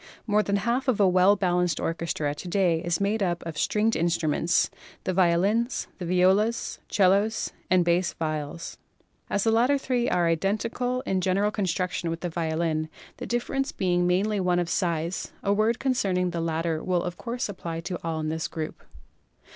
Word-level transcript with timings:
More 0.25 0.41
than 0.41 0.55
half 0.55 0.87
of 0.87 0.99
a 0.99 1.07
well 1.07 1.35
balanced 1.35 1.79
orchestra 1.79 2.33
to 2.33 2.47
day 2.47 2.81
is 2.83 2.99
made 2.99 3.21
up 3.21 3.45
of 3.45 3.55
stringed 3.55 3.95
instruments— 3.95 4.71
the 5.03 5.13
Violins, 5.13 5.85
Violas, 5.99 6.79
'Cellos 6.89 7.51
and 7.69 7.85
Bass 7.85 8.13
Viols. 8.13 8.79
As 9.29 9.43
the 9.43 9.51
latter 9.51 9.77
three 9.77 10.09
are 10.09 10.25
identical 10.27 11.03
SOUND 11.05 11.05
133 11.05 11.11
in 11.15 11.21
general 11.21 11.51
construction 11.51 12.09
with 12.09 12.21
the 12.21 12.29
violin, 12.29 12.89
the 13.17 13.27
difference 13.27 13.71
being 13.71 14.07
mainly 14.07 14.39
one 14.39 14.57
of 14.57 14.69
size, 14.69 15.33
a 15.43 15.53
word 15.53 15.77
concerning 15.77 16.31
the 16.31 16.41
latter 16.41 16.83
will 16.83 17.03
of 17.03 17.17
course 17.17 17.47
apply 17.47 17.81
to 17.81 17.99
all 18.03 18.19
in 18.19 18.29
this 18.29 18.47
group. 18.47 18.81